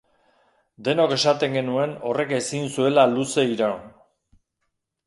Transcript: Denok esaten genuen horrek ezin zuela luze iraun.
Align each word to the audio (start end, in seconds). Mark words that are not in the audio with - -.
Denok 0.87 1.13
esaten 1.17 1.53
genuen 1.59 1.93
horrek 2.13 2.35
ezin 2.41 2.67
zuela 2.77 3.05
luze 3.13 3.47
iraun. 3.53 3.87